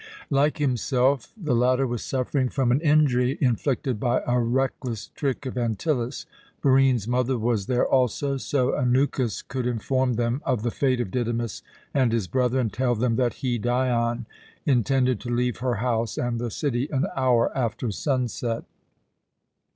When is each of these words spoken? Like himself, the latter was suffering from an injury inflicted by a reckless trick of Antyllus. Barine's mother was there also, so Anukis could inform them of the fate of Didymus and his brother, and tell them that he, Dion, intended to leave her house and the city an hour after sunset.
Like 0.31 0.57
himself, 0.57 1.31
the 1.37 1.53
latter 1.55 1.85
was 1.85 2.01
suffering 2.03 2.49
from 2.49 2.71
an 2.71 2.81
injury 2.81 3.37
inflicted 3.39 3.99
by 3.99 4.21
a 4.25 4.39
reckless 4.39 5.09
trick 5.13 5.45
of 5.45 5.59
Antyllus. 5.59 6.25
Barine's 6.63 7.07
mother 7.07 7.37
was 7.37 7.67
there 7.67 7.87
also, 7.87 8.37
so 8.37 8.71
Anukis 8.71 9.47
could 9.47 9.67
inform 9.67 10.13
them 10.15 10.41
of 10.43 10.63
the 10.63 10.71
fate 10.71 11.01
of 11.01 11.11
Didymus 11.11 11.61
and 11.93 12.11
his 12.11 12.27
brother, 12.27 12.59
and 12.59 12.73
tell 12.73 12.95
them 12.95 13.15
that 13.17 13.33
he, 13.45 13.59
Dion, 13.59 14.25
intended 14.65 15.19
to 15.19 15.29
leave 15.29 15.57
her 15.57 15.75
house 15.75 16.17
and 16.17 16.39
the 16.39 16.49
city 16.49 16.89
an 16.91 17.05
hour 17.15 17.55
after 17.55 17.91
sunset. 17.91 18.63